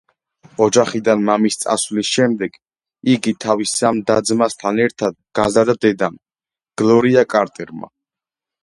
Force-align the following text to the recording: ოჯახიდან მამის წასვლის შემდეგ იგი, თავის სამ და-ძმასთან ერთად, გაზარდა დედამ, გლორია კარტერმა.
ოჯახიდან 0.67 1.19
მამის 1.27 1.57
წასვლის 1.65 2.09
შემდეგ 2.15 2.57
იგი, 3.17 3.35
თავის 3.45 3.75
სამ 3.83 4.01
და-ძმასთან 4.09 4.83
ერთად, 4.89 5.21
გაზარდა 5.43 5.81
დედამ, 5.87 6.21
გლორია 6.83 7.29
კარტერმა. 7.37 7.97